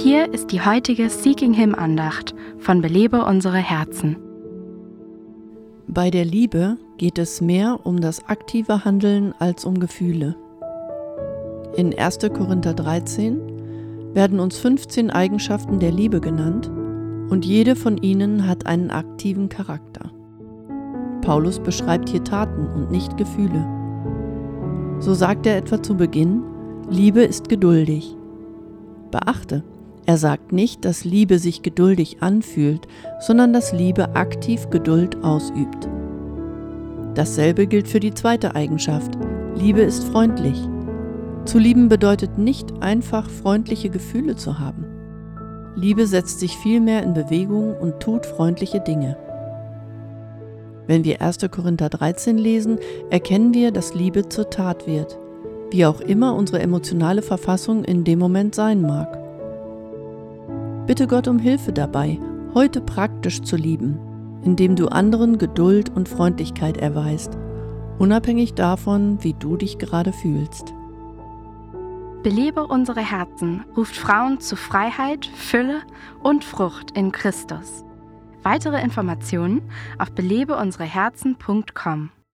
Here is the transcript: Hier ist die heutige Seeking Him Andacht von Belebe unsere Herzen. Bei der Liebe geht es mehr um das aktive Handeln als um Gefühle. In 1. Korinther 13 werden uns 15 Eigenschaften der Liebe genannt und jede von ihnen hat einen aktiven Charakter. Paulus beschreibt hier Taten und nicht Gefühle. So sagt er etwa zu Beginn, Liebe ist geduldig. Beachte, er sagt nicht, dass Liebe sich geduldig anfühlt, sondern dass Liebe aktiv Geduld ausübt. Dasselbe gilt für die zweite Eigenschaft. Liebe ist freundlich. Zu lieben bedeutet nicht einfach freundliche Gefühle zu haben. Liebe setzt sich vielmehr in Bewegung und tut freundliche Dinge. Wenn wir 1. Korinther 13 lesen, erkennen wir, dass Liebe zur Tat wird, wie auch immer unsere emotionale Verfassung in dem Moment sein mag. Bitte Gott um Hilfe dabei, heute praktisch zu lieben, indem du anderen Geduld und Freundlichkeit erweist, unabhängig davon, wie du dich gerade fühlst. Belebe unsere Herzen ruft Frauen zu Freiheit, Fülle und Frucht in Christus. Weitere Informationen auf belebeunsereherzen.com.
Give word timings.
Hier 0.00 0.32
ist 0.32 0.52
die 0.52 0.60
heutige 0.60 1.10
Seeking 1.10 1.52
Him 1.52 1.74
Andacht 1.74 2.32
von 2.58 2.80
Belebe 2.80 3.24
unsere 3.24 3.56
Herzen. 3.56 4.16
Bei 5.88 6.08
der 6.08 6.24
Liebe 6.24 6.76
geht 6.98 7.18
es 7.18 7.40
mehr 7.40 7.80
um 7.82 8.00
das 8.00 8.24
aktive 8.28 8.84
Handeln 8.84 9.34
als 9.40 9.64
um 9.64 9.80
Gefühle. 9.80 10.36
In 11.76 11.98
1. 11.98 12.18
Korinther 12.32 12.74
13 12.74 14.14
werden 14.14 14.38
uns 14.38 14.56
15 14.58 15.10
Eigenschaften 15.10 15.80
der 15.80 15.90
Liebe 15.90 16.20
genannt 16.20 16.68
und 17.28 17.44
jede 17.44 17.74
von 17.74 17.98
ihnen 17.98 18.46
hat 18.46 18.66
einen 18.66 18.92
aktiven 18.92 19.48
Charakter. 19.48 20.12
Paulus 21.22 21.58
beschreibt 21.58 22.08
hier 22.08 22.22
Taten 22.22 22.68
und 22.68 22.92
nicht 22.92 23.16
Gefühle. 23.16 23.66
So 25.00 25.12
sagt 25.14 25.44
er 25.44 25.56
etwa 25.56 25.82
zu 25.82 25.96
Beginn, 25.96 26.44
Liebe 26.88 27.22
ist 27.22 27.48
geduldig. 27.48 28.14
Beachte, 29.10 29.64
er 30.08 30.16
sagt 30.16 30.52
nicht, 30.52 30.86
dass 30.86 31.04
Liebe 31.04 31.38
sich 31.38 31.60
geduldig 31.60 32.22
anfühlt, 32.22 32.88
sondern 33.20 33.52
dass 33.52 33.74
Liebe 33.74 34.16
aktiv 34.16 34.70
Geduld 34.70 35.22
ausübt. 35.22 35.86
Dasselbe 37.14 37.66
gilt 37.66 37.88
für 37.88 38.00
die 38.00 38.14
zweite 38.14 38.54
Eigenschaft. 38.54 39.18
Liebe 39.54 39.82
ist 39.82 40.04
freundlich. 40.04 40.58
Zu 41.44 41.58
lieben 41.58 41.90
bedeutet 41.90 42.38
nicht 42.38 42.80
einfach 42.80 43.28
freundliche 43.28 43.90
Gefühle 43.90 44.34
zu 44.34 44.58
haben. 44.58 44.86
Liebe 45.76 46.06
setzt 46.06 46.40
sich 46.40 46.56
vielmehr 46.56 47.02
in 47.02 47.12
Bewegung 47.12 47.76
und 47.76 48.00
tut 48.00 48.24
freundliche 48.24 48.80
Dinge. 48.80 49.18
Wenn 50.86 51.04
wir 51.04 51.20
1. 51.20 51.36
Korinther 51.50 51.90
13 51.90 52.38
lesen, 52.38 52.78
erkennen 53.10 53.52
wir, 53.52 53.72
dass 53.72 53.92
Liebe 53.92 54.26
zur 54.26 54.48
Tat 54.48 54.86
wird, 54.86 55.18
wie 55.70 55.84
auch 55.84 56.00
immer 56.00 56.34
unsere 56.34 56.60
emotionale 56.60 57.20
Verfassung 57.20 57.84
in 57.84 58.04
dem 58.04 58.18
Moment 58.18 58.54
sein 58.54 58.80
mag. 58.80 59.17
Bitte 60.88 61.06
Gott 61.06 61.28
um 61.28 61.38
Hilfe 61.38 61.72
dabei, 61.74 62.18
heute 62.54 62.80
praktisch 62.80 63.42
zu 63.42 63.56
lieben, 63.56 63.98
indem 64.42 64.74
du 64.74 64.88
anderen 64.88 65.36
Geduld 65.36 65.94
und 65.94 66.08
Freundlichkeit 66.08 66.78
erweist, 66.78 67.36
unabhängig 67.98 68.54
davon, 68.54 69.22
wie 69.22 69.34
du 69.34 69.58
dich 69.58 69.76
gerade 69.76 70.14
fühlst. 70.14 70.72
Belebe 72.22 72.66
unsere 72.66 73.02
Herzen 73.02 73.66
ruft 73.76 73.98
Frauen 73.98 74.40
zu 74.40 74.56
Freiheit, 74.56 75.26
Fülle 75.26 75.82
und 76.22 76.42
Frucht 76.42 76.92
in 76.92 77.12
Christus. 77.12 77.84
Weitere 78.42 78.80
Informationen 78.82 79.60
auf 79.98 80.10
belebeunsereherzen.com. 80.12 82.08